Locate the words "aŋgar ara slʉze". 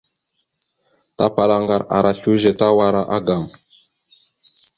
1.59-2.51